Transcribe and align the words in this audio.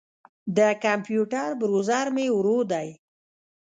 د 0.57 0.59
کمپیوټر 0.83 1.49
بروزر 1.59 2.05
مې 2.15 2.25
ورو 2.37 2.57
دی. 2.71 2.89